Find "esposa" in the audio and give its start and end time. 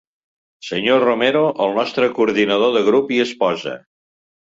3.27-3.75